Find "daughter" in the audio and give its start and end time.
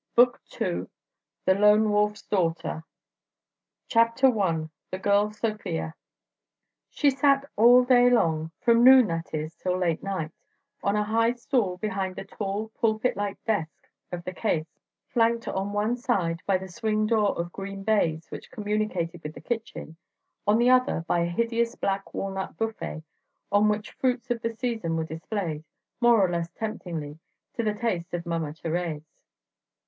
2.23-2.83